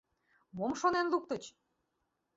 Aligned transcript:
Мом 0.57 0.71
шонен 0.79 1.07
луктыч? 1.13 1.43